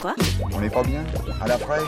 Quoi 0.00 0.14
On 0.52 0.60
n'est 0.60 0.70
pas 0.70 0.82
bien 0.82 1.04
À 1.40 1.48
la 1.48 1.58
fraîche 1.58 1.82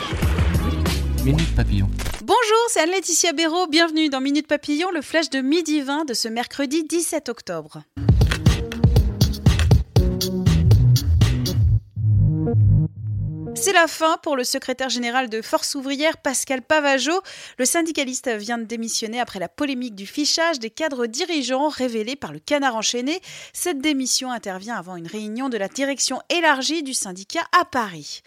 Minute 1.25 1.55
Papillon. 1.55 1.89
Bonjour, 2.25 2.67
c'est 2.69 2.81
Anne-Laetitia 2.81 3.33
Béraud. 3.33 3.67
Bienvenue 3.67 4.09
dans 4.09 4.21
Minute 4.21 4.47
Papillon, 4.47 4.91
le 4.91 5.03
flash 5.03 5.31
de 5.31 5.41
midi 5.41 5.81
20 5.81 6.05
de 6.07 6.15
ce 6.15 6.29
mercredi 6.29 6.84
17 6.84 7.29
octobre. 7.29 7.83
C'est 13.68 13.74
la 13.74 13.86
fin 13.86 14.16
pour 14.22 14.34
le 14.34 14.45
secrétaire 14.45 14.88
général 14.88 15.28
de 15.28 15.42
Force 15.42 15.74
ouvrière 15.74 16.16
Pascal 16.16 16.62
Pavageau. 16.62 17.20
Le 17.58 17.66
syndicaliste 17.66 18.30
vient 18.30 18.56
de 18.56 18.64
démissionner 18.64 19.20
après 19.20 19.38
la 19.38 19.50
polémique 19.50 19.94
du 19.94 20.06
fichage 20.06 20.58
des 20.58 20.70
cadres 20.70 21.04
dirigeants 21.04 21.68
révélés 21.68 22.16
par 22.16 22.32
le 22.32 22.38
canard 22.38 22.77
enchaîné. 22.77 23.20
Cette 23.52 23.82
démission 23.82 24.32
intervient 24.32 24.77
avant 24.77 24.96
une 24.96 25.06
réunion 25.06 25.50
de 25.50 25.58
la 25.58 25.68
direction 25.68 26.22
élargie 26.30 26.82
du 26.82 26.94
syndicat 26.94 27.42
à 27.60 27.66
Paris. 27.66 28.22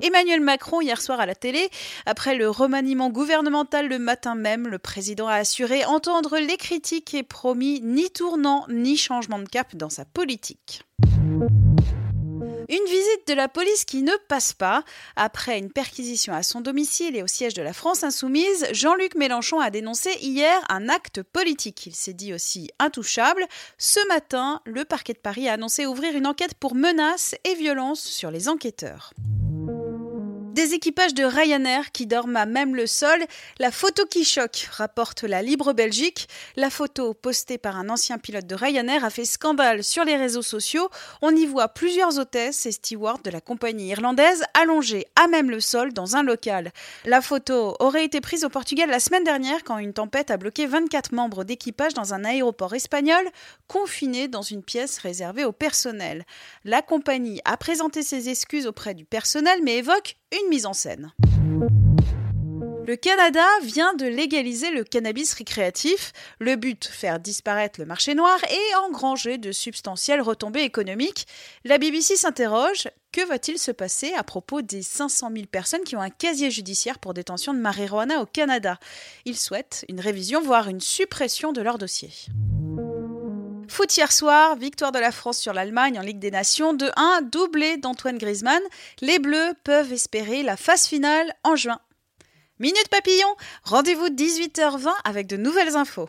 Emmanuel 0.00 0.40
Macron 0.40 0.80
hier 0.80 0.98
soir 0.98 1.20
à 1.20 1.26
la 1.26 1.34
télé. 1.34 1.68
Après 2.06 2.34
le 2.34 2.48
remaniement 2.48 3.10
gouvernemental 3.10 3.88
le 3.88 3.98
matin 3.98 4.36
même, 4.36 4.68
le 4.68 4.78
président 4.78 5.28
a 5.28 5.34
assuré 5.34 5.84
entendre 5.84 6.38
les 6.38 6.56
critiques 6.56 7.12
et 7.12 7.22
promis 7.22 7.82
ni 7.82 8.08
tournant 8.08 8.64
ni 8.70 8.96
changement 8.96 9.38
de 9.38 9.46
cap 9.46 9.76
dans 9.76 9.90
sa 9.90 10.06
politique. 10.06 10.80
Une 12.68 12.84
visite 12.84 13.28
de 13.28 13.34
la 13.34 13.48
police 13.48 13.84
qui 13.84 14.02
ne 14.02 14.12
passe 14.28 14.52
pas. 14.52 14.82
Après 15.14 15.58
une 15.58 15.70
perquisition 15.70 16.32
à 16.32 16.42
son 16.42 16.60
domicile 16.60 17.16
et 17.16 17.22
au 17.22 17.26
siège 17.28 17.54
de 17.54 17.62
la 17.62 17.72
France 17.72 18.02
insoumise, 18.02 18.66
Jean-Luc 18.72 19.14
Mélenchon 19.14 19.60
a 19.60 19.70
dénoncé 19.70 20.10
hier 20.20 20.58
un 20.68 20.88
acte 20.88 21.22
politique. 21.22 21.86
Il 21.86 21.94
s'est 21.94 22.12
dit 22.12 22.34
aussi 22.34 22.70
intouchable. 22.78 23.46
Ce 23.78 24.00
matin, 24.08 24.60
le 24.64 24.84
parquet 24.84 25.12
de 25.12 25.18
Paris 25.18 25.48
a 25.48 25.52
annoncé 25.52 25.86
ouvrir 25.86 26.16
une 26.16 26.26
enquête 26.26 26.54
pour 26.54 26.74
menaces 26.74 27.36
et 27.44 27.54
violences 27.54 28.02
sur 28.02 28.30
les 28.30 28.48
enquêteurs. 28.48 29.12
Des 30.56 30.72
équipages 30.72 31.12
de 31.12 31.22
Ryanair 31.22 31.92
qui 31.92 32.06
dorment 32.06 32.36
à 32.36 32.46
même 32.46 32.74
le 32.74 32.86
sol. 32.86 33.22
La 33.58 33.70
photo 33.70 34.06
qui 34.06 34.24
choque, 34.24 34.70
rapporte 34.72 35.22
la 35.22 35.42
Libre 35.42 35.74
Belgique. 35.74 36.30
La 36.56 36.70
photo 36.70 37.12
postée 37.12 37.58
par 37.58 37.76
un 37.76 37.90
ancien 37.90 38.16
pilote 38.16 38.46
de 38.46 38.54
Ryanair 38.54 39.04
a 39.04 39.10
fait 39.10 39.26
scandale 39.26 39.84
sur 39.84 40.06
les 40.06 40.16
réseaux 40.16 40.40
sociaux. 40.40 40.88
On 41.20 41.36
y 41.36 41.44
voit 41.44 41.68
plusieurs 41.68 42.18
hôtesses 42.18 42.64
et 42.64 42.72
stewards 42.72 43.18
de 43.22 43.28
la 43.28 43.42
compagnie 43.42 43.88
irlandaise 43.88 44.44
allongées 44.54 45.04
à 45.14 45.28
même 45.28 45.50
le 45.50 45.60
sol 45.60 45.92
dans 45.92 46.16
un 46.16 46.22
local. 46.22 46.72
La 47.04 47.20
photo 47.20 47.76
aurait 47.78 48.06
été 48.06 48.22
prise 48.22 48.42
au 48.42 48.48
Portugal 48.48 48.88
la 48.88 48.98
semaine 48.98 49.24
dernière 49.24 49.62
quand 49.62 49.76
une 49.76 49.92
tempête 49.92 50.30
a 50.30 50.38
bloqué 50.38 50.64
24 50.64 51.12
membres 51.12 51.44
d'équipage 51.44 51.92
dans 51.92 52.14
un 52.14 52.24
aéroport 52.24 52.74
espagnol, 52.74 53.28
confinés 53.68 54.26
dans 54.26 54.40
une 54.40 54.62
pièce 54.62 54.96
réservée 55.00 55.44
au 55.44 55.52
personnel. 55.52 56.24
La 56.64 56.80
compagnie 56.80 57.42
a 57.44 57.58
présenté 57.58 58.02
ses 58.02 58.30
excuses 58.30 58.66
auprès 58.66 58.94
du 58.94 59.04
personnel 59.04 59.60
mais 59.62 59.76
évoque 59.76 60.16
une 60.32 60.48
mise 60.48 60.66
en 60.66 60.72
scène. 60.72 61.12
Le 62.86 62.94
Canada 62.94 63.44
vient 63.64 63.94
de 63.94 64.06
légaliser 64.06 64.70
le 64.70 64.84
cannabis 64.84 65.34
récréatif. 65.34 66.12
Le 66.38 66.54
but, 66.54 66.84
faire 66.84 67.18
disparaître 67.18 67.80
le 67.80 67.86
marché 67.86 68.14
noir 68.14 68.38
et 68.44 68.76
engranger 68.86 69.38
de 69.38 69.50
substantielles 69.50 70.20
retombées 70.20 70.62
économiques. 70.62 71.26
La 71.64 71.78
BBC 71.78 72.14
s'interroge, 72.14 72.88
que 73.10 73.26
va-t-il 73.26 73.58
se 73.58 73.72
passer 73.72 74.12
à 74.14 74.22
propos 74.22 74.62
des 74.62 74.82
500 74.82 75.30
000 75.34 75.46
personnes 75.46 75.82
qui 75.82 75.96
ont 75.96 76.00
un 76.00 76.10
casier 76.10 76.52
judiciaire 76.52 77.00
pour 77.00 77.12
détention 77.12 77.54
de 77.54 77.58
marijuana 77.58 78.20
au 78.20 78.26
Canada? 78.26 78.78
Ils 79.24 79.36
souhaitent 79.36 79.84
une 79.88 80.00
révision, 80.00 80.40
voire 80.40 80.68
une 80.68 80.80
suppression 80.80 81.52
de 81.52 81.62
leur 81.62 81.78
dossier. 81.78 82.10
Foot 83.68 83.96
hier 83.96 84.12
soir, 84.12 84.56
victoire 84.56 84.92
de 84.92 84.98
la 84.98 85.10
France 85.10 85.38
sur 85.38 85.52
l'Allemagne 85.52 85.98
en 85.98 86.02
Ligue 86.02 86.18
des 86.18 86.30
Nations 86.30 86.72
de 86.72 86.90
1, 86.96 87.22
doublé 87.22 87.76
d'Antoine 87.76 88.18
Griezmann. 88.18 88.62
Les 89.00 89.18
Bleus 89.18 89.54
peuvent 89.64 89.92
espérer 89.92 90.42
la 90.42 90.56
phase 90.56 90.86
finale 90.86 91.32
en 91.42 91.56
juin. 91.56 91.78
Minute 92.58 92.88
Papillon, 92.90 93.28
rendez-vous 93.64 94.08
18h20 94.08 94.88
avec 95.04 95.26
de 95.26 95.36
nouvelles 95.36 95.76
infos. 95.76 96.08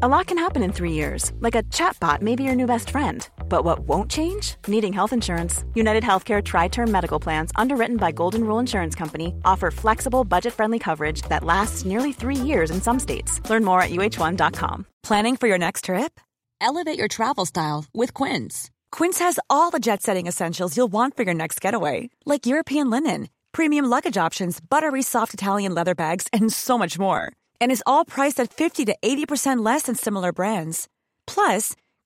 A 0.00 0.06
lot 0.06 0.26
can 0.26 0.38
happen 0.38 0.62
in 0.62 0.72
three 0.72 0.92
years, 0.92 1.32
like 1.40 1.56
a 1.56 1.62
chatbot 1.72 2.22
may 2.22 2.36
be 2.36 2.44
your 2.44 2.54
new 2.54 2.66
best 2.66 2.90
friend. 2.90 3.28
But 3.48 3.64
what 3.64 3.80
won't 3.80 4.10
change? 4.10 4.56
Needing 4.66 4.92
health 4.92 5.12
insurance. 5.12 5.64
United 5.74 6.04
Healthcare 6.04 6.44
Tri 6.44 6.68
Term 6.68 6.90
Medical 6.90 7.18
Plans, 7.18 7.50
underwritten 7.56 7.96
by 7.96 8.12
Golden 8.12 8.44
Rule 8.44 8.58
Insurance 8.58 8.94
Company, 8.94 9.34
offer 9.44 9.70
flexible, 9.70 10.24
budget 10.24 10.54
friendly 10.54 10.78
coverage 10.78 11.22
that 11.22 11.44
lasts 11.44 11.84
nearly 11.84 12.12
three 12.12 12.36
years 12.36 12.70
in 12.70 12.80
some 12.80 12.98
states. 12.98 13.40
Learn 13.48 13.64
more 13.64 13.82
at 13.82 13.90
uh1.com. 13.90 14.86
Planning 15.02 15.36
for 15.36 15.48
your 15.48 15.58
next 15.58 15.84
trip? 15.84 16.20
Elevate 16.60 16.98
your 16.98 17.08
travel 17.08 17.46
style 17.46 17.84
with 17.94 18.14
Quince. 18.14 18.70
Quince 18.90 19.18
has 19.20 19.38
all 19.48 19.70
the 19.70 19.78
jet 19.78 20.02
setting 20.02 20.26
essentials 20.26 20.76
you'll 20.76 20.92
want 20.92 21.16
for 21.16 21.22
your 21.22 21.34
next 21.34 21.60
getaway, 21.60 22.10
like 22.26 22.46
European 22.46 22.90
linen, 22.90 23.28
premium 23.52 23.84
luggage 23.86 24.16
options, 24.16 24.60
buttery 24.60 25.02
soft 25.02 25.34
Italian 25.34 25.74
leather 25.74 25.94
bags, 25.94 26.26
and 26.32 26.52
so 26.52 26.76
much 26.76 26.98
more. 26.98 27.32
And 27.60 27.70
is 27.72 27.82
all 27.86 28.04
priced 28.04 28.40
at 28.40 28.52
50 28.52 28.86
to 28.86 28.96
80% 29.02 29.64
less 29.64 29.82
than 29.82 29.94
similar 29.94 30.32
brands. 30.32 30.88
Plus, 31.26 31.74